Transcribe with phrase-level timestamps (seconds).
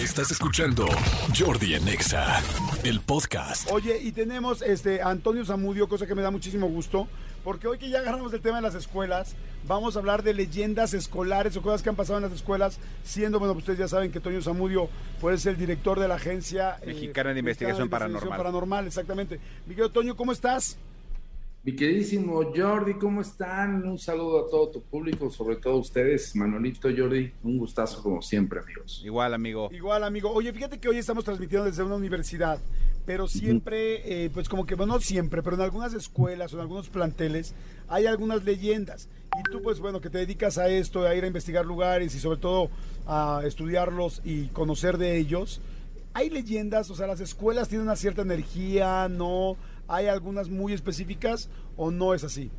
[0.00, 0.86] Estás escuchando
[1.38, 2.40] Jordi Anexa,
[2.84, 3.70] el podcast.
[3.70, 7.06] Oye, y tenemos este a Antonio Zamudio, cosa que me da muchísimo gusto,
[7.44, 9.36] porque hoy que ya agarramos el tema de las escuelas,
[9.68, 13.38] vamos a hablar de leyendas escolares o cosas que han pasado en las escuelas, siendo,
[13.38, 14.88] bueno, pues ustedes ya saben que Antonio Zamudio
[15.20, 18.38] puede ser el director de la agencia eh, Mexicana de Investigación Paranormal.
[18.38, 19.38] Paranormal, exactamente.
[19.66, 20.78] Miguel Toño, ¿cómo estás?
[21.62, 23.86] Mi queridísimo Jordi, ¿cómo están?
[23.86, 28.22] Un saludo a todo tu público, sobre todo a ustedes, Manolito, Jordi, un gustazo como
[28.22, 29.02] siempre, amigos.
[29.04, 29.68] Igual, amigo.
[29.70, 30.32] Igual, amigo.
[30.32, 32.58] Oye, fíjate que hoy estamos transmitiendo desde una universidad,
[33.04, 36.62] pero siempre, eh, pues como que, bueno, no siempre, pero en algunas escuelas o en
[36.62, 37.54] algunos planteles
[37.88, 39.10] hay algunas leyendas.
[39.38, 42.20] Y tú, pues bueno, que te dedicas a esto, a ir a investigar lugares y
[42.20, 42.70] sobre todo
[43.06, 45.60] a estudiarlos y conocer de ellos.
[46.14, 49.58] Hay leyendas, o sea, las escuelas tienen una cierta energía, ¿no?
[49.90, 52.50] ¿Hay algunas muy específicas o no es así?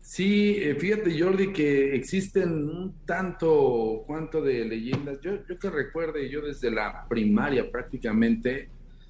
[0.00, 5.20] Sí, eh, fíjate Jordi que existen un tanto cuanto de leyendas.
[5.20, 8.68] Yo, yo que recuerde, yo desde la primaria prácticamente,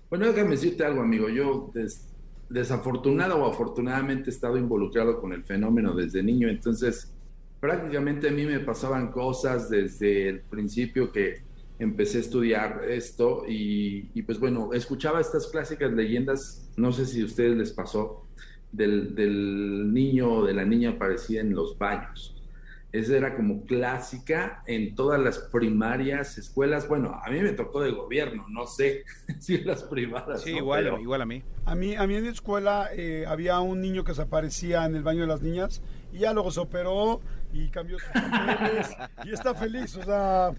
[0.09, 2.09] bueno, déjame decirte algo amigo, yo des,
[2.49, 7.13] desafortunado o afortunadamente he estado involucrado con el fenómeno desde niño, entonces
[7.61, 11.43] prácticamente a mí me pasaban cosas desde el principio que
[11.79, 17.23] empecé a estudiar esto y, y, pues bueno, escuchaba estas clásicas leyendas, no sé si
[17.23, 18.25] a ustedes les pasó,
[18.73, 22.33] del, del niño o de la niña aparecida en los baños.
[22.93, 26.89] Esa era como clásica en todas las primarias, escuelas.
[26.89, 29.05] Bueno, a mí me tocó de gobierno, no sé
[29.39, 30.43] si las privadas.
[30.43, 30.59] Sí, ¿no?
[30.59, 31.43] igual, Pero- igual a mí.
[31.67, 34.95] A mí, a mí en mi escuela eh, había un niño que se aparecía en
[34.95, 37.21] el baño de las niñas y ya luego se operó
[37.53, 38.89] y cambió sus papeles
[39.25, 40.53] y está feliz, o sea...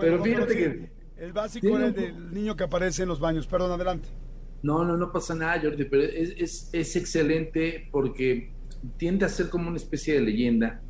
[0.00, 3.46] Pero, fíjate que El básico era el del niño que aparece en los baños.
[3.46, 4.08] Perdón, adelante.
[4.62, 8.52] No, no, no pasa nada, Jordi, pero es, es, es excelente porque
[8.96, 10.80] tiende a ser como una especie de leyenda,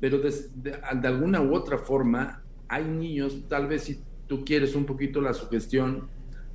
[0.00, 5.20] pero de alguna u otra forma hay niños, tal vez si tú quieres un poquito
[5.20, 6.08] la sugestión,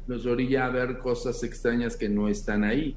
[0.07, 2.95] los orilla a ver cosas extrañas que no están ahí.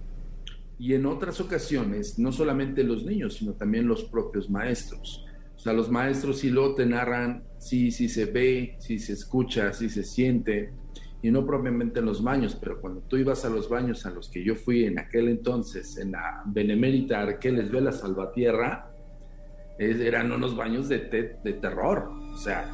[0.78, 5.24] Y en otras ocasiones, no solamente los niños, sino también los propios maestros.
[5.58, 9.72] O sea, los maestros sí lo te narran, sí, sí se ve, sí se escucha,
[9.72, 10.72] sí se siente,
[11.20, 14.28] y no propiamente en los baños, pero cuando tú ibas a los baños a los
[14.28, 18.92] que yo fui en aquel entonces, en la Benemérita Arqueles Vela Salvatierra,
[19.80, 22.08] eran unos baños de, te- de terror.
[22.32, 22.72] O sea,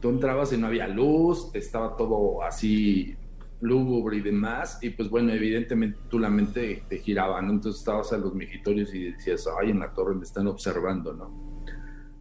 [0.00, 3.16] tú entrabas y no había luz, estaba todo así
[3.60, 7.52] lúgubre y demás, y pues bueno, evidentemente tú la mente te giraba, ¿no?
[7.52, 11.47] Entonces estabas a los mijitorios y decías, ay, en la torre me están observando, ¿no?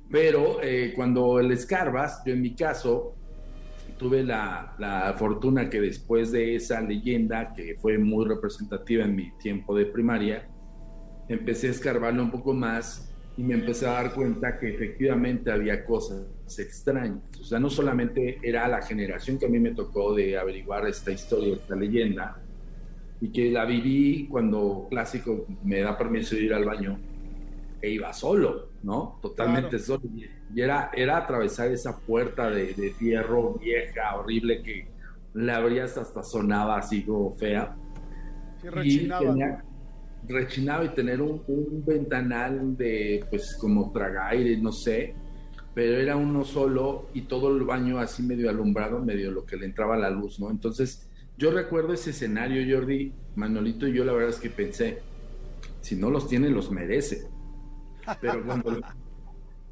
[0.10, 3.16] Pero eh, cuando el escarbas, yo en mi caso,
[3.98, 9.32] tuve la, la fortuna que después de esa leyenda, que fue muy representativa en mi
[9.38, 10.48] tiempo de primaria,
[11.28, 13.08] empecé a escarbarlo un poco más
[13.38, 16.26] y me empecé a dar cuenta que efectivamente había cosas
[16.58, 17.22] extrañas.
[17.40, 21.12] O sea, no solamente era la generación que a mí me tocó de averiguar esta
[21.12, 22.42] historia, esta leyenda,
[23.22, 27.00] y que la viví cuando clásico me da permiso de ir al baño
[27.82, 29.20] e iba solo, ¿no?
[29.22, 29.84] Totalmente Claro.
[29.84, 30.02] solo.
[30.16, 34.88] Y- Y era, era atravesar esa puerta de, de hierro vieja, horrible, que
[35.34, 37.76] la abrías hasta sonaba así como fea.
[38.62, 39.26] Sí, Y rechinaba.
[39.28, 39.64] tenía-
[40.28, 45.14] rechinaba y tener un, un ventanal de, pues, como tragaire, no sé,
[45.76, 49.66] pero era uno solo y todo el baño así medio alumbrado, medio lo que le
[49.66, 50.50] entraba la luz, ¿no?
[50.50, 51.08] Entonces,
[51.38, 55.00] yo recuerdo ese escenario, Jordi, Manolito y yo, la verdad es que pensé,
[55.82, 57.28] si no los tiene, los merece.
[58.22, 58.82] Pero cuando,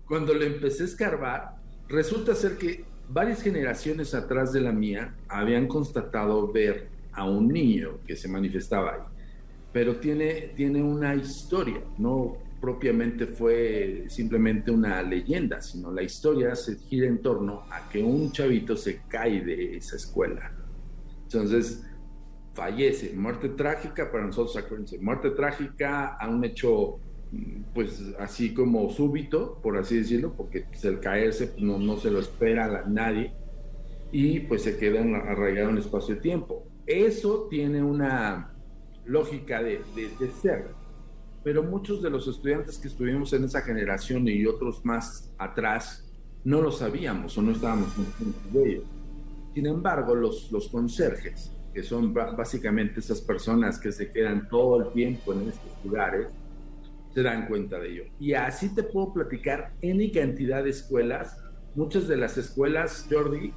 [0.08, 1.56] cuando le empecé a escarbar,
[1.88, 8.00] resulta ser que varias generaciones atrás de la mía habían constatado ver a un niño
[8.06, 9.02] que se manifestaba ahí.
[9.72, 16.78] Pero tiene, tiene una historia, no propiamente fue simplemente una leyenda, sino la historia se
[16.78, 20.52] gira en torno a que un chavito se cae de esa escuela.
[21.24, 21.86] Entonces,
[22.54, 27.00] fallece, muerte trágica para nosotros, acuérdense, muerte trágica a un hecho
[27.74, 32.12] pues así como súbito, por así decirlo, porque pues, el caerse pues, no, no se
[32.12, 33.34] lo espera nadie
[34.12, 36.64] y pues se queda arraigado en el espacio de tiempo.
[36.86, 38.54] Eso tiene una
[39.06, 40.68] lógica de, de- ser,
[41.44, 46.04] pero muchos de los estudiantes que estuvimos en esa generación y otros más atrás
[46.44, 48.84] no lo sabíamos o no estábamos conscientes de ello.
[49.54, 54.94] Sin embargo, los, los conserjes, que son básicamente esas personas que se quedan todo el
[54.94, 56.28] tiempo en estos lugares,
[57.16, 58.04] se dan cuenta de ello.
[58.20, 61.42] Y así te puedo platicar N cantidad de escuelas.
[61.74, 63.54] Muchas de las escuelas, Jordi,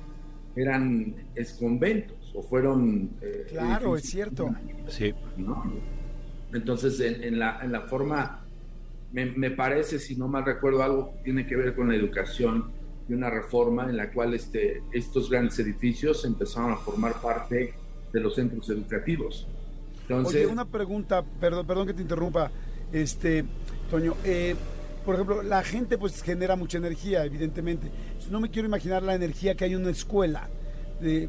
[0.56, 1.14] eran
[1.58, 3.10] conventos o fueron...
[3.20, 4.49] eh, Claro, es cierto.
[4.87, 5.12] Sí.
[5.37, 5.64] ¿no?
[6.52, 8.44] Entonces, en, en la, en la forma
[9.12, 12.70] me, parece, si no mal recuerdo, algo que tiene que ver con la educación
[13.08, 17.75] y una reforma en la cual este, estos grandes edificios empezaron a formar parte
[18.12, 19.46] de los centros educativos.
[20.02, 22.50] Entonces, Oye, una pregunta, perdón, perdón que te interrumpa,
[22.93, 23.44] este,
[23.90, 24.55] Toño, eh,
[25.05, 27.90] por ejemplo, la gente pues genera mucha energía, evidentemente.
[28.31, 30.49] No me quiero imaginar la energía que hay en una escuela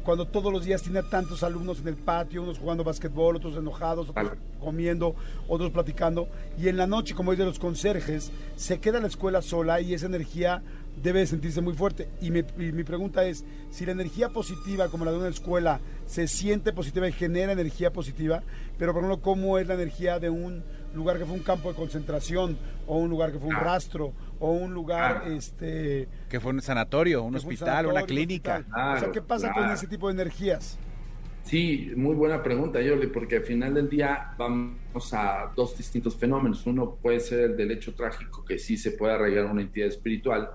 [0.02, 4.08] cuando todos los días tiene tantos alumnos en el patio, unos jugando básquetbol, otros enojados,
[4.08, 5.14] otros comiendo,
[5.48, 6.28] otros platicando,
[6.58, 9.94] y en la noche, como es de los conserjes, se queda la escuela sola y
[9.94, 10.62] esa energía
[11.00, 12.08] debe sentirse muy fuerte.
[12.20, 15.80] Y mi, y mi pregunta es, si la energía positiva, como la de una escuela,
[16.06, 18.42] se siente positiva y genera energía positiva,
[18.76, 20.64] pero por ejemplo, ¿cómo es la energía de un
[20.94, 23.60] lugar que fue un campo de concentración o un lugar que fue un ah.
[23.60, 25.28] rastro o un lugar ah.
[25.28, 28.64] este que fue un sanatorio, un hospital, una clínica.
[28.68, 30.78] o sea, ¿qué pasa con ese tipo de energías?
[31.42, 36.66] Sí, muy buena pregunta, Jordi, porque al final del día vamos a dos distintos fenómenos.
[36.66, 40.50] Uno puede ser el del hecho trágico, que sí se puede arraigar una entidad espiritual,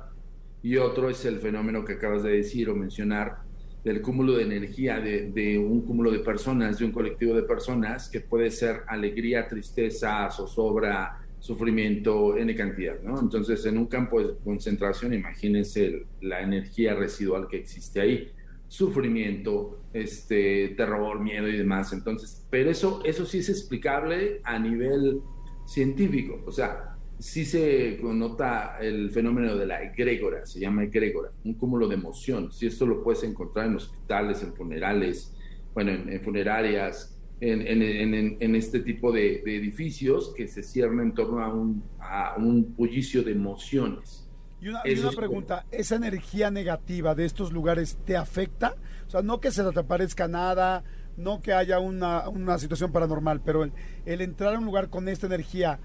[0.61, 3.39] y otro es el fenómeno que acabas de decir o mencionar,
[3.85, 8.19] del cúmulo de energía de, un cúmulo de personas, de un colectivo de personas, que
[8.19, 13.19] puede ser alegría, tristeza, zozobra, sufrimiento, N cantidad, ¿no?
[13.19, 18.31] Entonces, en un campo de concentración, imagínense la energía residual que existe ahí,
[18.67, 21.93] sufrimiento, este, terror, miedo y demás.
[21.93, 25.21] Entonces, pero eso, eso sí es explicable a nivel
[25.67, 31.53] científico, o sea, sí se nota el fenómeno de la egrégora, se llama egrégora, un
[31.53, 32.61] cúmulo de emociones.
[32.61, 35.33] Y esto lo puedes encontrar en hospitales, en funerales,
[35.73, 41.83] bueno, en, funerarias, en, este tipo de, edificios que se cierran en torno a un,
[41.99, 44.21] a un bullicio de emociones.
[44.61, 48.75] Y una, pregunta, ¿esa energía negativa de estos lugares te afecta?
[49.05, 50.83] O sea, no que se te aparezca nada,
[51.17, 53.73] no que haya una, una situación paranormal, pero el,
[54.05, 55.79] el entrar a un lugar con esta energía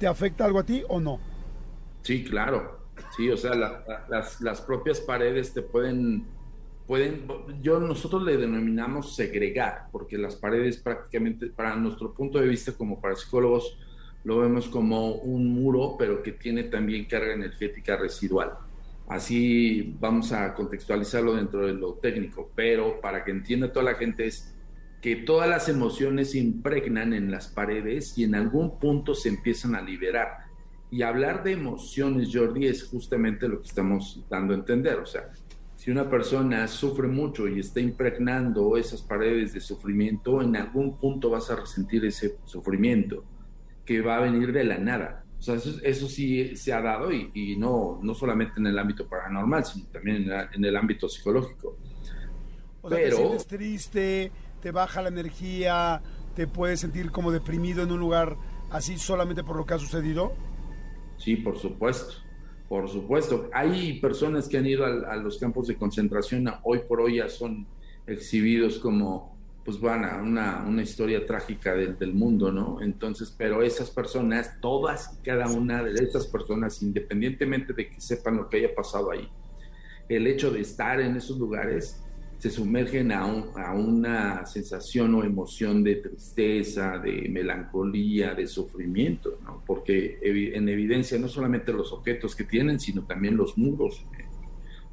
[0.00, 1.20] ¿Te afecta algo a ti o no?
[2.00, 2.80] Sí, claro.
[3.14, 6.24] Sí, o sea, las, las, propias paredes te pueden,
[6.86, 7.26] pueden,
[7.60, 12.98] yo nosotros le denominamos segregar, porque las paredes prácticamente, para nuestro punto de vista como
[12.98, 13.76] para psicólogos,
[14.24, 18.54] lo vemos como un muro, pero que tiene también carga energética residual.
[19.06, 24.26] Así vamos a contextualizarlo dentro de lo técnico, pero para que entienda toda la gente
[24.26, 24.54] es
[25.00, 29.74] que todas las emociones se impregnan en las paredes y en algún punto se empiezan
[29.74, 30.50] a liberar.
[30.90, 34.98] Y hablar de emociones, Jordi, es justamente lo que estamos dando a entender.
[34.98, 35.30] O sea,
[35.76, 41.30] si una persona sufre mucho y está impregnando esas paredes de sufrimiento, en algún punto
[41.30, 43.24] vas a resentir ese sufrimiento
[43.86, 45.24] que va a venir de la nada.
[45.38, 49.64] O sea, eso, sí se ha dado y, no, no solamente en el ámbito paranormal,
[49.64, 51.78] sino también en, el ámbito psicológico.
[52.82, 56.02] O sea, Pero, te triste, te baja la energía,
[56.34, 58.36] te puedes sentir como deprimido en un lugar
[58.70, 60.32] así solamente por lo que ha sucedido?
[61.16, 62.14] Sí, por supuesto,
[62.68, 63.50] por supuesto.
[63.52, 67.66] Hay personas que han ido a, los campos de concentración, hoy por hoy ya son
[68.06, 72.80] exhibidos como, pues van a una, una historia trágica del mundo, ¿no?
[72.80, 78.36] Entonces, pero esas personas, todas y cada una de esas personas, independientemente de que sepan
[78.36, 79.28] lo que haya pasado ahí,
[80.08, 82.02] el hecho de estar en esos lugares
[82.40, 89.62] se sumergen a, a, una sensación o emoción de tristeza, de melancolía, de sufrimiento, ¿no?
[89.66, 94.24] porque en evidencia no solamente los objetos que tienen, sino también los muros, eh,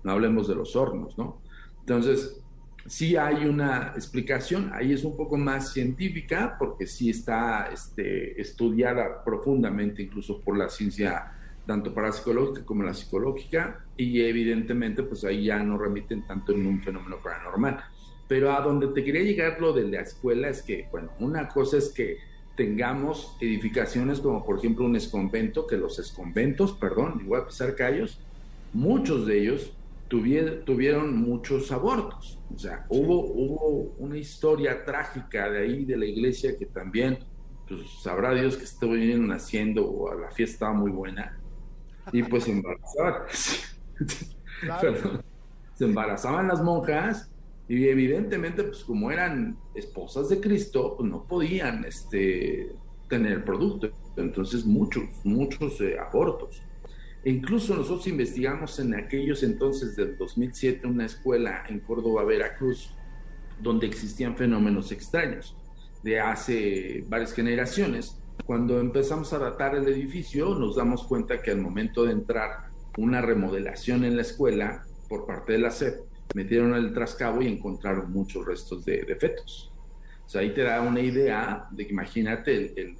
[0.03, 1.41] no hablemos de los hornos, ¿no?
[1.79, 2.41] Entonces,
[2.85, 9.23] sí hay una explicación, ahí es un poco más científica, porque sí está este, estudiada
[9.23, 11.31] profundamente incluso por la ciencia
[11.67, 16.81] tanto parapsicológica como la psicológica, y evidentemente pues ahí ya no remiten tanto en un
[16.81, 17.83] fenómeno paranormal.
[18.27, 21.77] Pero a donde te quería llegar lo de la escuela es que, bueno, una cosa
[21.77, 22.17] es que
[22.55, 28.19] tengamos edificaciones como por ejemplo un esconvento, que los esconventos, perdón, igual a pisar callos,
[28.73, 29.73] muchos de ellos
[30.07, 32.39] tuvieron, tuvieron muchos abortos.
[32.53, 37.19] O sea, hubo, hubo una historia trágica de ahí de la iglesia que también,
[37.67, 41.37] pues sabrá Dios que estuvieron haciendo, o la fiesta estaba muy buena,
[42.11, 43.23] y pues se embarazaban.
[45.75, 47.29] se embarazaban las monjas
[47.69, 52.71] y evidentemente, pues como eran esposas de Cristo, pues no podían este,
[53.09, 53.89] tener producto.
[54.15, 56.61] Entonces muchos, muchos eh, abortos.
[57.23, 62.93] E incluso nosotros investigamos en aquellos entonces del 2007 una escuela en Córdoba, Veracruz,
[63.61, 65.55] donde existían fenómenos extraños
[66.03, 71.59] de hace varias generaciones cuando empezamos a datar el edificio, nos damos cuenta que al
[71.59, 72.67] momento de entrar
[72.97, 76.01] una remodelación en la escuela por parte de la SEP,
[76.33, 79.71] metieron el trascabo y encontraron muchos restos de, fetos.
[80.25, 82.95] O sea, ahí te da una idea de que imagínate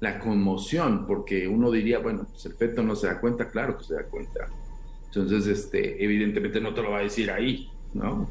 [0.00, 3.84] la conmoción, porque uno diría, bueno, pues el feto no se da cuenta, claro que
[3.84, 4.48] se da cuenta.
[5.06, 8.28] Entonces, este, evidentemente no te lo va a decir ahí, ¿no?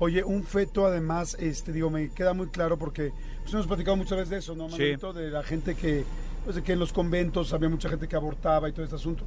[0.00, 3.12] Oye, un feto además, este, digo, me queda muy claro porque
[3.44, 5.12] pues, hemos platicado muchas veces de eso, ¿no, Manuelito?
[5.12, 6.04] De la gente que,
[6.44, 9.24] pues, de que en los conventos había mucha gente que abortaba y todo este asunto.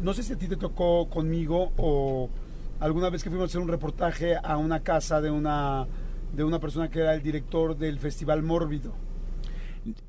[0.00, 2.28] No sé si a ti te tocó conmigo o
[2.80, 5.86] alguna vez que fuimos a hacer un reportaje a una casa de una,
[6.34, 8.92] de una persona que era el director del Festival Mórbido.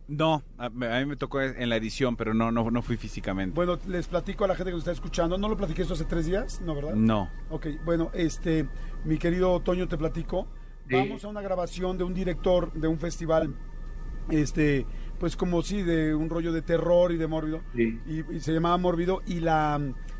[0.08, 3.56] No, a, mí me tocó en la edición, pero no, no, no fui físicamente.
[3.56, 5.38] Bueno, les platico a la gente que nos está escuchando.
[5.38, 6.62] ¿No lo platiqué esto hace tres días?
[6.62, 6.94] ¿No, verdad?
[6.94, 7.30] No.
[7.50, 8.68] Ok, bueno, este,
[9.06, 10.48] mi querido Toño, te platico.
[10.90, 13.56] Vamos a una grabación de un director de un festival,
[14.30, 14.86] este,
[15.20, 17.62] pues como sí, de un rollo de terror y de mórbido.
[17.74, 19.22] Y, y, se llamaba Mórbido.
[19.26, 19.80] Y, la,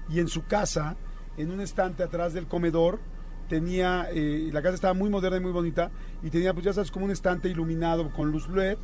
[0.10, 0.98] y en su casa,
[1.38, 3.00] en un estante atrás del comedor,
[3.48, 5.92] tenía, eh, la casa estaba muy moderna y muy bonita,
[6.24, 8.78] y tenía, pues ya sabes, como un estante iluminado con luz LED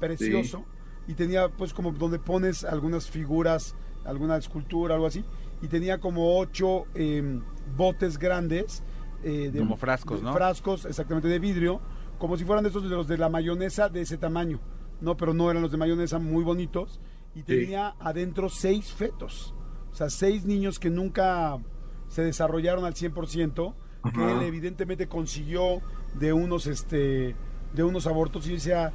[0.00, 0.64] precioso
[1.08, 3.74] y tenía pues como donde pones algunas figuras,
[4.04, 5.24] alguna escultura, algo así,
[5.62, 7.42] y tenía como ocho em,
[7.76, 8.82] botes grandes.
[9.22, 10.32] Eh, de, como frascos, ¿no?
[10.32, 11.80] Frascos, exactamente, de vidrio,
[12.18, 14.60] como si fueran de esos de los de la mayonesa de ese tamaño,
[15.00, 15.16] ¿no?
[15.16, 17.00] Pero no eran los de mayonesa muy bonitos,
[17.34, 19.54] y tenía adentro seis fetos,
[19.92, 21.58] o sea, seis niños que nunca
[22.08, 23.74] se desarrollaron al 100%,
[24.14, 25.80] que él evidentemente consiguió
[26.14, 27.34] de unos, este,
[27.74, 28.92] de unos abortos, y decía,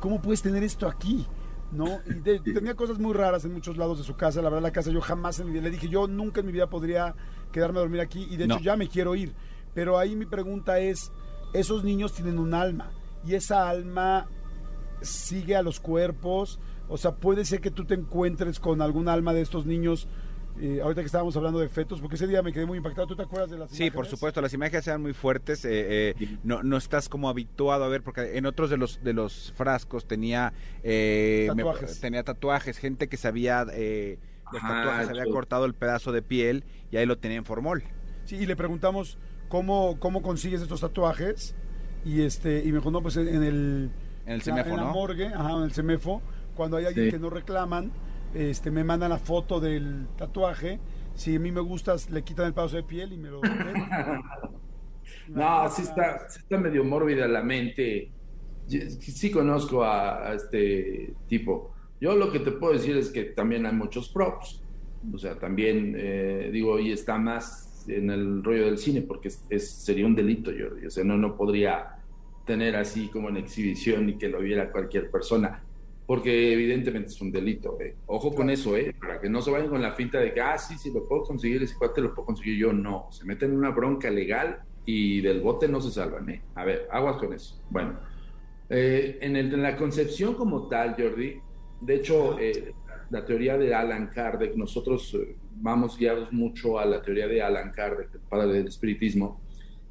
[0.00, 1.26] ¿cómo puedes tener esto aquí?
[1.74, 2.00] ¿no?
[2.06, 4.40] Y tenía cosas muy raras en muchos lados de su casa.
[4.40, 6.52] La verdad, la casa yo jamás en mi vida le dije, yo nunca en mi
[6.52, 7.14] vida podría
[7.52, 9.34] quedarme a dormir aquí y de hecho ya me quiero ir.
[9.74, 11.12] Pero ahí mi pregunta es,
[11.52, 12.92] esos niños tienen un alma
[13.26, 14.28] y esa alma
[15.02, 16.60] sigue a los cuerpos.
[16.88, 20.08] O sea, puede ser que tú te encuentres con algún alma de estos niños
[20.60, 23.08] eh, ahorita que estábamos hablando de fetos, porque ese día me quedé muy impactado.
[23.08, 25.64] ¿Tú te acuerdas de las sí, por supuesto, las imágenes eran muy fuertes.
[25.64, 29.12] Eh, eh, no, no estás como habituado a ver, porque en otros de los de
[29.14, 30.52] los frascos tenía
[30.82, 32.00] tatuajes.
[32.00, 37.06] tenía tatuajes, gente que sabía los tatuajes, había cortado el pedazo de piel y ahí
[37.06, 37.82] lo tenía en formol.
[38.24, 39.18] Sí, y le preguntamos
[39.54, 41.54] cómo cómo consigues estos tatuajes
[42.04, 43.90] y este y me dijo no pues en el
[44.26, 46.22] en el semefo, en la morgue, ajá, en el semefo,
[46.56, 47.92] cuando hay alguien que no reclaman
[48.34, 50.80] este, me mandan la foto del tatuaje.
[51.14, 53.40] Si a mí me gusta, le quitan el paso de piel y me lo...
[55.28, 58.10] no, sí está, está medio mórbida la mente.
[58.66, 61.72] Sí conozco a, este tipo.
[62.00, 64.60] Yo lo que te puedo decir es que también hay muchos props.
[65.12, 69.70] O sea, también, eh, digo, y está más en el rollo del cine porque es,
[69.70, 70.86] sería un delito, Jordi.
[70.86, 71.96] O sea, no, no podría
[72.44, 75.62] tener así como en exhibición y que lo viera cualquier persona
[76.06, 77.78] porque evidentemente es un delito.
[77.80, 77.96] ¿eh?
[78.06, 78.94] Ojo con eso, ¿eh?
[78.98, 81.22] para que no se vayan con la finta de que, ah, sí, sí, lo puedo
[81.22, 82.72] conseguir, ese cuate lo puedo conseguir yo.
[82.72, 86.28] No, se meten en una bronca legal y del bote no se salvan.
[86.28, 86.42] ¿eh?
[86.54, 87.62] A ver, aguas con eso.
[87.70, 87.98] Bueno,
[88.68, 91.40] eh, en, el, en la concepción como tal, Jordi,
[91.80, 92.74] de hecho, eh,
[93.14, 97.70] la teoría de Alan Kardec, nosotros eh, vamos guiados mucho a la teoría de Alan
[97.70, 99.40] Kardec, el padre del espiritismo,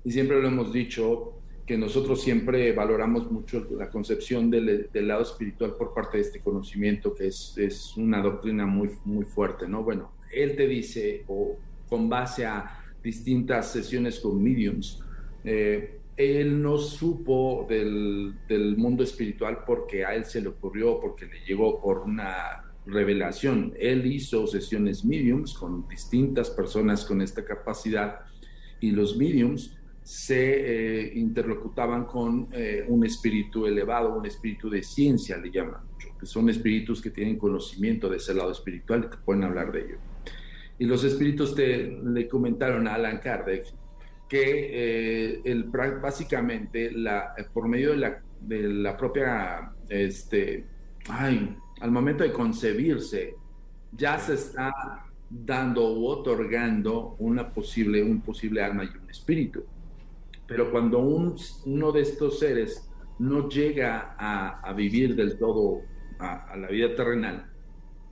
[0.03, 5.75] y siempre lo hemos dicho, que nosotros siempre valoramos mucho la concepción del, lado espiritual
[5.77, 9.81] por parte de este conocimiento, que es, es, una doctrina muy, muy fuerte, ¿no?
[9.81, 15.01] Bueno, él te dice, o con base a distintas sesiones con mediums,
[15.45, 21.25] eh, él no supo del, del, mundo espiritual porque a él se le ocurrió, porque
[21.25, 23.73] le llegó por una revelación.
[23.79, 28.21] Él hizo sesiones mediums con distintas personas con esta capacidad
[28.79, 35.37] y los mediums se eh, interlocutaban con eh, un espíritu elevado, un espíritu de ciencia,
[35.37, 35.81] le llaman
[36.23, 39.81] que son espíritus que tienen conocimiento de ese lado espiritual y te pueden hablar de
[39.81, 39.97] ello.
[40.79, 43.65] Y los espíritus le comentaron a Alan Kardec
[44.27, 50.65] que eh, el, básicamente la, por medio de la, de la propia, este,
[51.07, 53.35] ay, al momento de concebirse,
[53.91, 54.71] ya se está
[55.29, 59.63] dando u otorgando una posible, un posible alma y un espíritu.
[60.47, 62.89] Pero cuando uno de estos seres
[63.19, 65.81] no llega a, vivir del todo
[66.19, 67.49] a, la vida terrenal,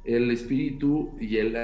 [0.04, 1.56] el espíritu y el,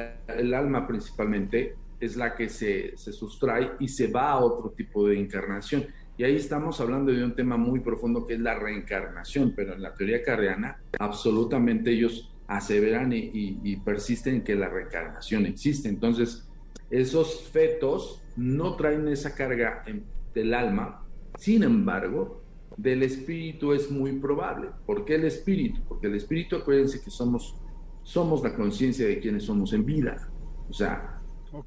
[0.53, 5.87] alma principalmente es la que se, sustrae y se va a otro tipo de encarnación.
[6.17, 9.83] Y ahí estamos hablando de un tema muy profundo que es la reencarnación, pero en
[9.83, 15.89] la teoría cardiana absolutamente ellos aseveran y, y, persisten en que la reencarnación existe.
[15.89, 16.47] Entonces,
[16.89, 21.05] esos fetos no traen esa carga en, del alma,
[21.37, 22.41] sin embargo,
[22.77, 24.69] del espíritu es muy probable.
[24.85, 25.81] ¿Por qué el espíritu?
[25.87, 27.55] Porque el espíritu, acuérdense que somos,
[28.03, 30.29] somos la conciencia de quienes somos en vida.
[30.69, 31.16] O sea,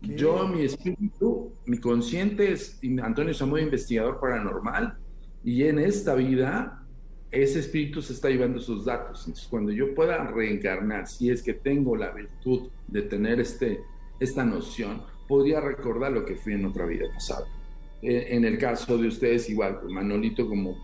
[0.00, 4.98] yo, mi espíritu, mi consciente es Antonio Samuel, investigador paranormal,
[5.42, 6.80] y en esta vida
[7.30, 9.20] ese espíritu se está llevando sus datos.
[9.26, 13.80] Entonces, cuando yo pueda reencarnar, si es que tengo la virtud de tener este,
[14.18, 17.46] esta noción, podría recordar lo que fui en otra vida pasada.
[18.02, 20.76] Eh, en el caso de ustedes, igual, pues, Manolito como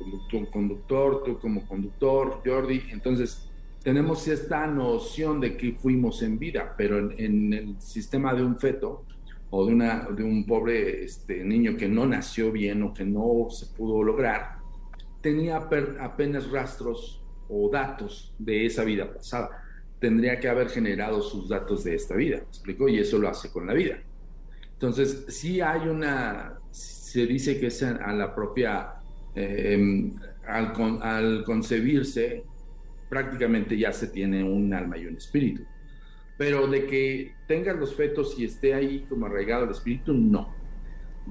[0.53, 2.83] conductor, tú como conductor, Jordi.
[2.91, 3.46] Entonces,
[3.87, 9.05] tenemos esta noción de que fuimos en vida, pero en, el sistema de un feto
[9.50, 13.47] o de, una, de un pobre este, niño que no nació bien o que no
[13.49, 14.57] se pudo lograr,
[15.21, 19.50] tenía apenas rastros o datos de esa vida pasada.
[20.00, 22.88] Tendría que haber generado sus datos de esta vida, ¿me explico?
[22.88, 23.99] Y eso lo hace con la vida.
[24.73, 28.95] Entonces, sí hay una, se dice que es a la propia,
[29.37, 30.11] eh,
[30.45, 32.43] al, al concebirse,
[33.09, 35.65] prácticamente ya se tiene un alma y un espíritu.
[36.37, 40.55] Pero de que tenga los fetos y esté ahí como arraigado el espíritu, no.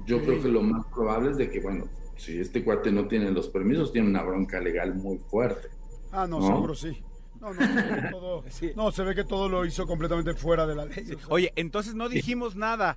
[0.04, 3.30] Yo creo que lo más probable es de que, bueno, si este cuate no tiene
[3.30, 5.68] los permisos, tiene una bronca legal muy fuerte.
[6.10, 7.02] Ah, no, seguro sí.
[7.40, 8.44] No, no, todo,
[8.76, 11.16] no, se ve que todo lo hizo completamente fuera de la ley.
[11.28, 12.96] Oye, entonces no dijimos nada.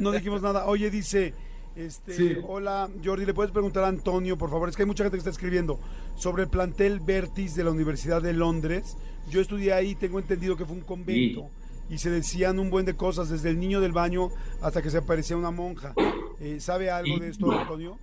[0.00, 0.66] No dijimos nada.
[0.66, 1.34] Oye, dice,
[1.76, 4.68] este, Hola, Jordi, ¿le puedes preguntar a Antonio, por favor?
[4.68, 5.78] Es que hay mucha gente que está escribiendo
[6.16, 8.96] sobre el plantel Vertis de la Universidad de Londres.
[9.30, 11.48] Yo estudié ahí, tengo entendido que fue un convento.
[11.88, 14.98] Y se decían un buen de cosas, desde el niño del baño hasta que se
[14.98, 15.94] aparecía una monja.
[16.40, 17.98] Eh, ¿Sabe algo de esto, Antonio?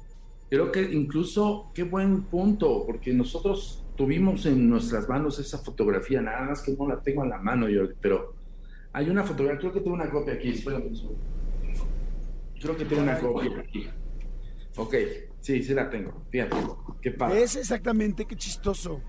[0.49, 6.41] Creo que incluso, qué buen punto, porque nosotros tuvimos en nuestras manos esa fotografía, nada
[6.41, 8.33] más que no la tengo en la mano, Jordi, pero
[8.93, 10.91] hay una fotografía, creo que tengo una copia aquí, espérame
[12.62, 13.89] Creo que tengo una copia aquí.
[14.75, 14.96] Ok,
[15.39, 16.25] sí, sí la tengo.
[16.30, 16.56] Fíjate,
[17.01, 17.44] qué padre.
[17.44, 19.01] Es exactamente, qué chistoso.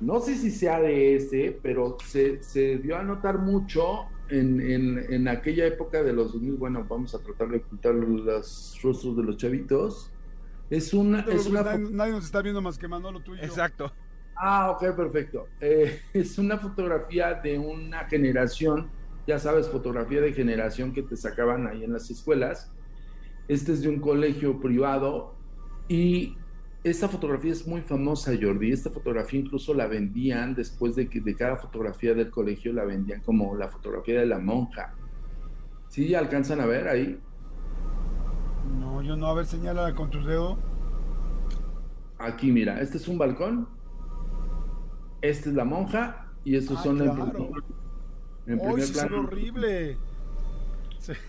[0.00, 5.12] No sé si sea de ese, pero se, se dio a notar mucho en, en,
[5.12, 6.54] en, aquella época de los 2000.
[6.54, 10.12] Bueno, vamos a tratar de ocultar los rostros de los chavitos.
[10.70, 11.20] Es una.
[11.20, 13.42] es una nadie, nos está viendo más que Manolo tuyo.
[13.42, 13.92] Exacto.
[14.36, 15.48] Ah, ok, perfecto.
[15.60, 18.90] Eh, es una fotografía de una generación,
[19.26, 22.72] ya sabes, fotografía de generación que te sacaban ahí en las escuelas
[23.50, 25.34] este es de un colegio privado
[25.88, 26.36] y
[26.84, 28.70] esta fotografía es muy famosa, Jordi.
[28.70, 33.22] Esta fotografía incluso la vendían después de que de cada fotografía del colegio la vendían
[33.22, 34.94] como la fotografía de la monja.
[35.88, 37.18] ¿Sí alcanzan a ver ahí?
[38.78, 39.26] No, yo no.
[39.26, 40.56] A ver, señala con tu dedo.
[42.18, 43.68] Aquí, mira, este es un balcón.
[45.22, 47.50] Esta es la monja y estos ah, son claro.
[48.46, 49.20] en, primer plano.
[49.22, 49.98] horrible!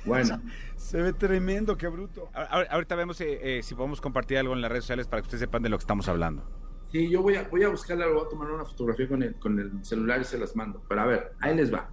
[0.06, 0.42] Bueno.
[0.76, 2.30] Se ve tremendo, qué bruto.
[2.34, 5.42] Ahorita vemos eh, eh, si podemos compartir algo en las redes sociales para que ustedes
[5.42, 6.44] sepan de lo que estamos hablando.
[6.92, 9.60] Sí, yo voy a, voy a buscarla, voy a tomar una fotografía con el, con
[9.60, 10.84] el celular y se las mando.
[10.90, 11.90] Pero a ver, ahí les va.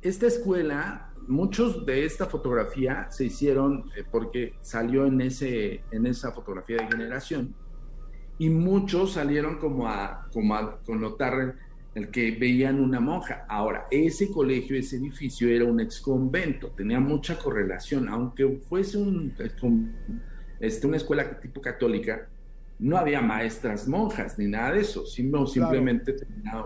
[0.00, 6.32] Esta escuela, muchos de esta fotografía se hicieron eh, porque salió en, ese, en esa
[6.32, 7.54] fotografía de generación
[8.38, 11.56] y muchos salieron como a, como a connotar
[11.94, 13.44] el que veían una monja.
[13.48, 19.34] Ahora, ese colegio, ese edificio era un ex convento, tenía mucha correlación, aunque fuese un,
[20.60, 22.28] este, una escuela tipo católica,
[22.78, 26.14] no había maestras monjas ni nada de eso, sino simplemente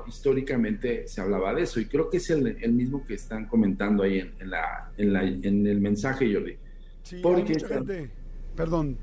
[0.07, 4.19] históricamente se hablaba de eso y creo que es el, mismo que están comentando ahí
[4.19, 6.57] en, la, en, el mensaje, Jordi.
[7.03, 8.11] Sí, Porque, gente.
[8.55, 8.99] Perdón.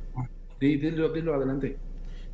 [0.60, 1.78] dilo, dilo adelante.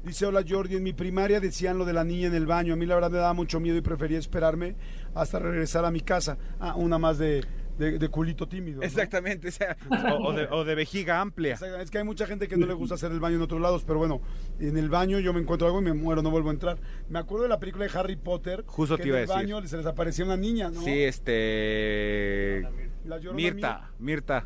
[0.06, 2.74] Dice, hola Jordi, en mi primaria decían lo de la niña en el baño.
[2.74, 4.76] A mí la verdad me daba mucho miedo y prefería esperarme
[5.16, 6.38] hasta regresar a mi casa.
[6.60, 7.44] Ah, una más de,
[7.80, 8.84] de, culito tímido.
[8.84, 9.50] Exactamente,
[10.52, 11.58] o, de, vejiga amplia.
[11.80, 13.84] Es que hay mucha gente que no le gusta hacer el baño en otros lados,
[13.84, 14.22] pero bueno,
[14.60, 16.78] en el baño yo me encuentro algo y me muero, no vuelvo a entrar.
[17.10, 18.64] Me acuerdo de la película de Harry Potter.
[18.68, 20.82] Justo te iba en el baño se les aparecía una niña, ¿no?
[20.82, 22.64] Sí, este...
[23.34, 24.46] Mirta, Mirta.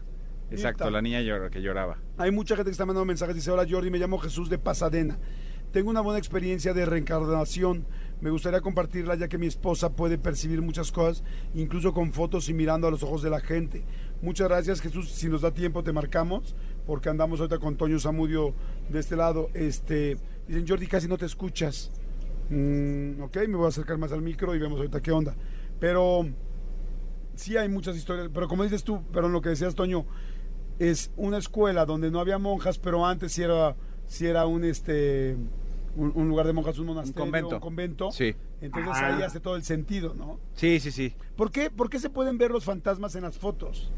[0.52, 1.20] Exacto, la niña
[1.50, 1.98] que lloraba.
[2.18, 3.36] Hay mucha gente que está mandando mensajes.
[3.36, 5.20] Dice, hola Jordi, me llamo Jesús de Pasadena.
[5.72, 7.86] Tengo una buena experiencia de reencarnación.
[8.22, 12.56] Me gustaría compartirla ya que mi esposa puede percibir muchas cosas, incluso con fotos y
[12.56, 13.84] mirando a los ojos de la gente.
[14.24, 15.12] Muchas gracias Jesús.
[15.12, 16.56] Si nos da tiempo te marcamos,
[16.88, 18.56] porque andamos ahorita con Toño Zamudio
[18.90, 19.50] de este lado.
[19.54, 21.92] Este, dicen, Jordi, casi no te escuchas.
[22.50, 25.36] Mm, ok, me voy a acercar más al micro y vemos ahorita qué onda.
[25.80, 26.26] Pero
[27.36, 28.30] sí hay muchas historias.
[28.34, 30.08] Pero como dices tú, pero lo que decías Toño,
[30.80, 33.76] es una escuela donde no había monjas, pero antes sí era
[34.10, 35.38] si era un este
[35.96, 37.60] un, lugar de monjas, un monasterio, un convento.
[37.60, 38.12] convento.
[38.12, 38.36] Sí.
[38.62, 40.40] Entonces ahí hace todo el sentido, ¿no?
[40.54, 41.14] Sí, sí, sí.
[41.36, 43.92] ¿Por qué, ¿Por qué se pueden ver los fantasmas en las fotos?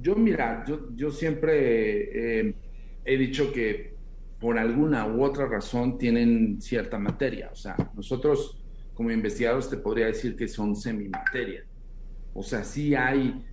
[0.00, 2.54] Yo, mira, yo, yo siempre eh,
[3.04, 3.94] he dicho que
[4.40, 7.50] por alguna u otra razón tienen cierta materia.
[7.52, 8.62] O sea, nosotros
[8.94, 11.64] como investigadores te podría decir que son semimateria.
[12.34, 13.44] O sea, sí hay,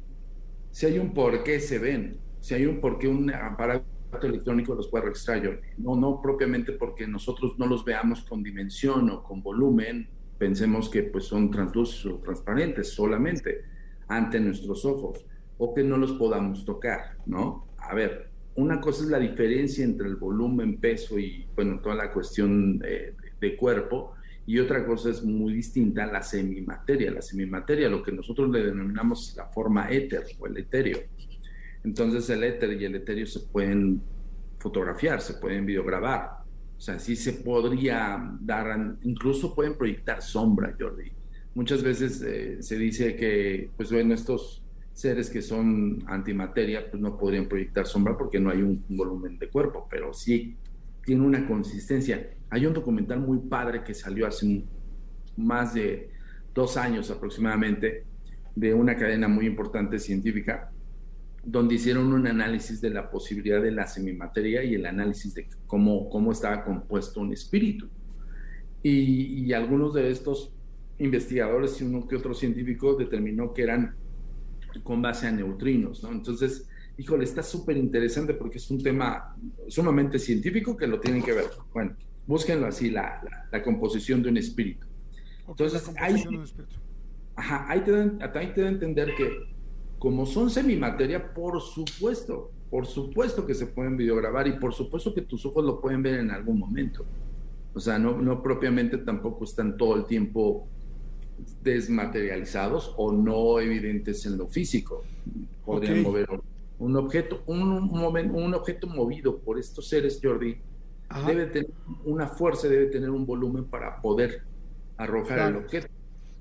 [0.71, 3.94] sí hay un por qué se ven, si hay un por qué, un, para aparato
[4.23, 5.61] electrónico los puede registrar.
[5.77, 11.03] No, no propiamente porque nosotros no los veamos con dimensión o con volumen, pensemos que
[11.03, 13.61] pues son translúcidos o transparentes solamente
[14.07, 15.25] ante nuestros ojos
[15.57, 17.67] o que no los podamos tocar, ¿no?
[17.77, 22.11] A ver, una cosa es la diferencia entre el volumen, peso y, bueno, toda la
[22.11, 23.15] cuestión de,
[23.59, 24.13] cuerpo,
[24.47, 27.11] y otra cosa es muy distinta, la semimateria.
[27.11, 30.99] La semimateria, lo que nosotros le denominamos la forma éter o el etéreo.
[31.85, 34.01] Entonces el éter y el etéreo se pueden
[34.57, 36.39] fotografiar, se pueden videograbar.
[36.75, 41.11] O sea, sí se podría dar, incluso pueden proyectar sombra, Jordi.
[41.53, 47.17] Muchas veces eh, se dice que, pues bueno, estos seres que son antimateria, pues no
[47.17, 50.57] podrían proyectar sombra porque no hay un, volumen de cuerpo, pero sí
[51.05, 52.31] tiene una consistencia.
[52.49, 54.63] Hay un documental muy padre que salió hace
[55.37, 56.09] más de
[56.53, 58.05] dos años aproximadamente
[58.55, 60.71] de una cadena muy importante científica,
[61.45, 66.09] donde hicieron un análisis de la posibilidad de la semimateria y el análisis de cómo,
[66.09, 67.87] cómo estaba compuesto un espíritu.
[68.81, 70.53] Y, y algunos de estos
[70.97, 73.95] investigadores y uno que otro científico determinó que eran
[74.83, 76.11] con base a neutrinos, ¿no?
[76.11, 79.35] Entonces, híjole, está súper interesante porque es un tema
[79.67, 81.45] sumamente científico que lo tienen que ver.
[81.73, 84.85] Bueno, búsquenlo así, la, la, composición de un espíritu.
[85.47, 86.23] Entonces, ahí,
[87.35, 89.54] ajá, ahí, te ahí te da a entender que
[90.05, 95.23] como son semimateria, por supuesto, por supuesto que se pueden videograbar y por supuesto que
[95.23, 97.03] tus ojos lo pueden ver en algún momento.
[97.73, 100.67] O sea, no, no propiamente tampoco están todo el tiempo
[101.63, 105.01] desmaterializados o no evidentes en lo físico.
[105.65, 106.27] Podrían mover
[106.77, 110.55] un objeto, un, un, objeto movido por estos seres, Jordi,
[111.25, 111.71] debe tener
[112.03, 114.43] una fuerza, debe tener un volumen para poder
[114.97, 115.87] arrojar el objeto.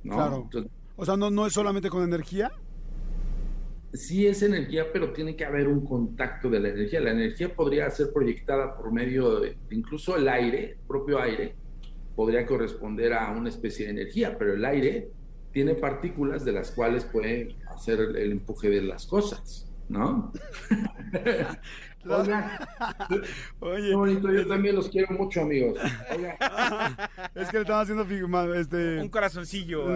[0.02, 0.50] ¿no?
[0.96, 2.52] o sea, ¿no, ¿no es solamente con energía?
[3.94, 7.00] Sí es energía, pero tiene que haber un contacto de la energía.
[7.00, 11.54] La energía podría ser proyectada por medio de incluso el aire, propio aire,
[12.16, 15.10] podría corresponder a una especie de energía, pero el aire
[15.52, 20.32] tiene partículas de las cuales puede hacer el, empuje de las cosas, ¿no?
[23.60, 25.78] Oye, bonito, yo también los quiero mucho, amigos.
[27.34, 29.00] es que le están haciendo este...
[29.00, 29.86] un corazoncillo.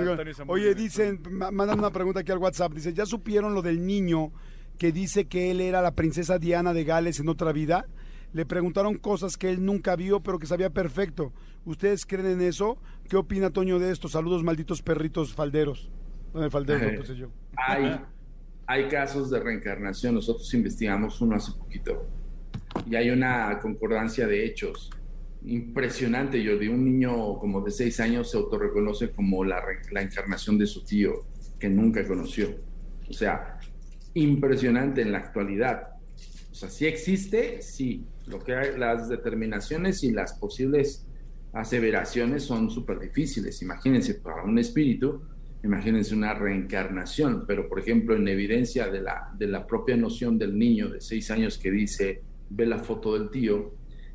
[0.47, 4.33] Oye, dicen, mandan una pregunta aquí al WhatsApp, dice, ¿ya supieron lo del niño
[4.79, 7.87] que dice que él era la princesa Diana de Gales en otra vida?
[8.33, 11.33] Le preguntaron cosas que él nunca vio, pero que sabía perfecto.
[11.65, 12.79] ¿Ustedes creen en eso?
[13.09, 14.09] ¿Qué opina Toño de esto?
[14.09, 15.91] Saludos, malditos perritos falderos.
[16.33, 17.29] Bueno, faldero, yo.
[17.57, 18.01] Hay,
[18.69, 20.15] hay casos de reencarnación.
[20.15, 22.07] Nosotros investigamos uno hace poquito.
[22.87, 24.91] Y hay una concordancia de hechos
[25.47, 30.59] impresionante, Yo de Un niño como de seis años se autorreconoce como la, la encarnación
[30.59, 31.25] de su tío,
[31.59, 32.57] que nunca conoció.
[33.09, 33.59] O sea,
[34.13, 35.95] impresionante en la actualidad.
[36.51, 38.05] O sea, sí existe, sí.
[38.27, 41.07] Lo que hay, las determinaciones y las posibles
[41.55, 43.63] aseveraciones son súper difíciles.
[43.63, 45.23] Imagínense, para un espíritu,
[45.63, 50.57] imagínense una reencarnación, pero por ejemplo, en evidencia de la, de la propia noción del
[50.59, 53.75] niño de seis años que dice, ve la foto del tío,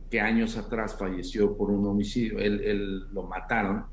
[0.10, 3.86] que años atrás falleció por un homicidio, él, lo mataron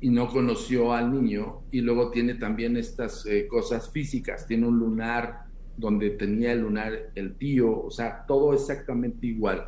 [0.00, 4.78] y no conoció al niño y luego tiene también estas eh, cosas físicas, tiene un
[4.78, 5.46] lunar
[5.76, 9.66] donde tenía el lunar el tío, o sea, todo exactamente igual.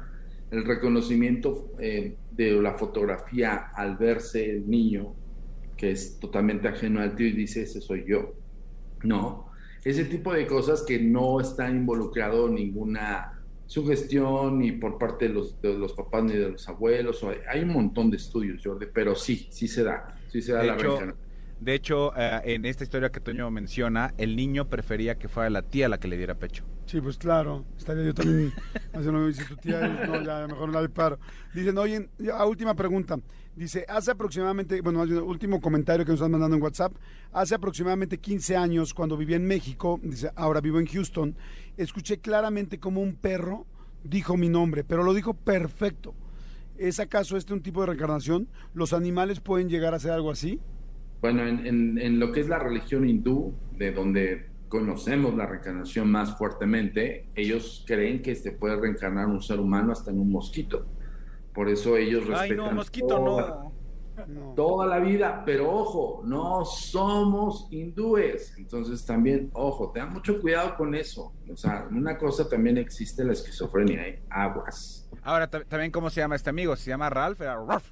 [0.52, 5.14] El reconocimiento eh, de la fotografía al verse el niño,
[5.76, 8.34] que es totalmente ajeno al tío y dice, ese soy yo.
[9.02, 9.50] No,
[9.84, 15.60] ese tipo de cosas que no está involucrado ninguna sugestión ni por parte de los,
[15.60, 17.24] de los papás ni de los abuelos.
[17.48, 20.74] Hay un montón de estudios, Jordi, pero sí, sí se da, sí se da la
[20.74, 20.98] hecho,
[21.60, 25.62] De hecho, eh, en esta historia que Toño menciona, el niño prefería que fuera la
[25.62, 26.64] tía la que le diera pecho.
[26.84, 28.52] Sí, pues claro, estaría yo también
[28.92, 31.18] haciendo dice tu tía, no, ya mejor la.
[31.54, 33.18] Dicen, oye, a última pregunta.
[33.56, 36.92] Dice, hace aproximadamente, bueno, último comentario que nos están mandando en WhatsApp,
[37.32, 41.34] hace aproximadamente 15 años, cuando vivía en México, dice, ahora vivo en Houston,
[41.78, 43.66] escuché claramente como un perro
[44.08, 46.14] dijo mi nombre, pero lo dijo perfecto.
[46.78, 48.48] ¿Es acaso este un tipo de reencarnación?
[48.74, 50.60] ¿Los animales pueden llegar a ser algo así?
[51.20, 56.36] Bueno, en, en lo que es la religión hindú, de donde conocemos la reencarnación más
[56.36, 60.86] fuertemente, ellos creen que se puede reencarnar un ser humano hasta en un mosquito.
[61.54, 63.64] Por eso ellos respetan Ay, no, mosquito toda,
[64.26, 64.52] no.
[64.54, 68.54] toda la vida, pero ojo, no somos hindúes.
[68.58, 71.32] Entonces también, ojo, tengan mucho cuidado con eso.
[71.50, 74.22] O sea, una cosa también existe la esquizofrenia, hay ¿eh?
[74.28, 75.08] aguas.
[75.22, 76.76] Ahora, también, ¿cómo se llama este amigo?
[76.76, 77.40] ¿Se llama Ralph?
[77.40, 77.90] Era Ralph.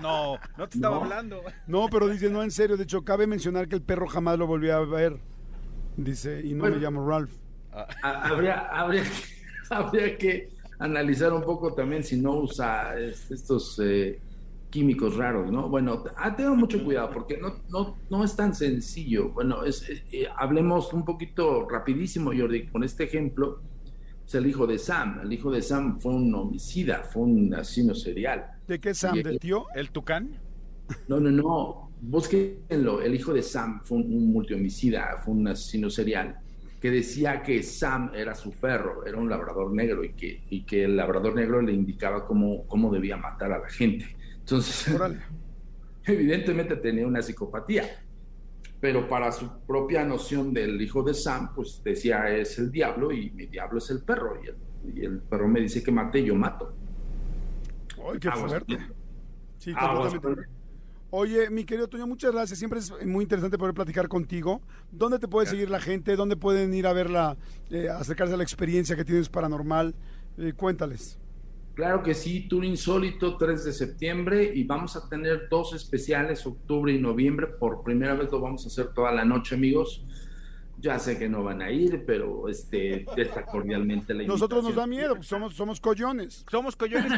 [0.00, 1.42] No, no te estaba hablando.
[1.66, 2.76] No, pero dice, no, en serio.
[2.76, 5.18] De hecho, cabe mencionar que el perro jamás lo volvió a ver.
[5.96, 7.32] Dice, y no me llamo Ralph.
[8.02, 9.04] Habría, habría,
[9.70, 14.18] habría que analizar un poco también si no usa estos eh,
[14.70, 15.68] químicos raros, ¿no?
[15.68, 19.30] Bueno, ah, tengo mucho cuidado porque no, no, no es tan sencillo.
[19.30, 23.60] Bueno, es, eh, hablemos un poquito rapidísimo, Jordi, con este ejemplo.
[24.26, 25.20] Es el hijo de Sam.
[25.22, 28.59] El hijo de Sam fue un homicida, fue un asesino serial.
[28.70, 29.20] ¿De qué Sam?
[29.20, 29.66] ¿Del tío?
[29.74, 30.38] ¿El Tucán?
[31.08, 31.90] No, no, no.
[32.00, 33.02] Búsquenlo.
[33.02, 36.38] El hijo de Sam fue un, un multihomicida, fue un asesino serial
[36.80, 40.84] que decía que Sam era su perro, era un labrador negro y que, y que
[40.84, 44.06] el labrador negro le indicaba cómo, cómo debía matar a la gente.
[44.38, 44.96] Entonces,
[46.04, 48.04] evidentemente tenía una psicopatía,
[48.78, 53.30] pero para su propia noción del hijo de Sam, pues decía es el diablo y
[53.32, 56.72] mi diablo es el perro y el, perro me dice que mate, yo mato.
[58.08, 58.78] ¡Ay, qué fuerte!
[59.58, 60.60] Sí, completamente.
[61.12, 62.58] Oye, mi querido Toño, muchas gracias.
[62.60, 64.62] Siempre es muy interesante poder platicar contigo.
[64.92, 66.14] ¿Dónde te puede seguir la gente?
[66.14, 67.36] ¿Dónde pueden ir a verla,
[67.68, 69.96] eh, acercarse a la experiencia que tienes paranormal?
[70.38, 71.18] Eh, cuéntales.
[71.74, 76.92] Claro que sí, Tour Insólito 3 de septiembre y vamos a tener dos especiales, octubre
[76.92, 77.48] y noviembre.
[77.48, 80.04] Por primera vez lo vamos a hacer toda la noche, amigos.
[80.80, 84.86] Ya sé que no van a ir, pero este está cordialmente la Nosotros nos da
[84.86, 86.44] miedo, somos somos collones.
[86.50, 87.12] Somos collones,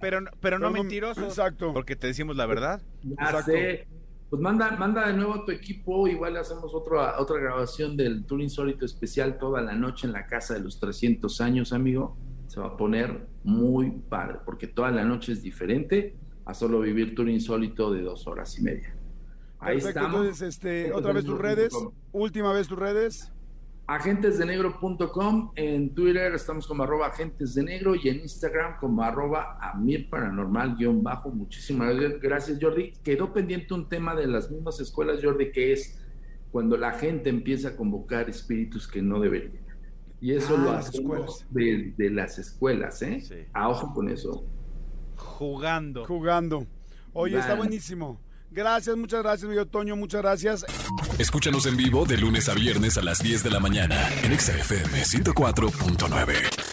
[0.00, 1.24] pero no, pero, no, mentirosos.
[1.24, 1.72] Exacto.
[1.72, 2.82] Porque te decimos la verdad.
[3.02, 3.86] Ya sé.
[4.28, 8.42] Pues manda, manda de nuevo a tu equipo, igual hacemos otra otra grabación del Tour
[8.42, 12.16] Insólito especial toda la noche en la casa de los 300 años, amigo.
[12.46, 17.14] Se va a poner muy padre, porque toda la noche es diferente a solo vivir
[17.14, 18.94] Tour Insólito de dos horas y media.
[19.60, 20.20] Ahí estamos.
[20.20, 21.72] Entonces, este, otra vez tus redes,
[22.12, 23.32] última vez tus redes.
[23.86, 31.02] Agentesdenegro.com, en Twitter estamos como arroba agentesdenegro y en Instagram como arroba amir paranormal guion
[31.02, 31.30] bajo.
[31.30, 32.92] Muchísimas gracias Jordi.
[33.02, 35.98] Quedó pendiente un tema de las mismas escuelas Jordi que es
[36.52, 39.64] cuando la gente empieza a convocar espíritus que no deberían.
[40.20, 43.48] Y eso ah, lo hacemos desde las escuelas, ¿eh?
[43.54, 44.44] A ojo con eso.
[45.16, 46.04] Jugando.
[46.04, 46.66] Jugando.
[47.14, 48.20] Oye, está buenísimo.
[48.50, 50.64] Gracias, muchas gracias, mi Toño, muchas gracias.
[51.18, 55.02] Escúchanos en vivo de lunes a viernes a las 10 de la mañana en XFM
[55.02, 56.67] 104.9.